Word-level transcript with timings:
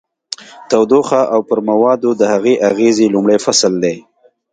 تودوخه 0.69 1.21
او 1.33 1.39
پر 1.49 1.59
موادو 1.69 2.09
د 2.15 2.21
هغې 2.33 2.53
اغیزې 2.69 3.07
لومړی 3.13 3.37
فصل 3.45 3.73
دی. 3.83 3.95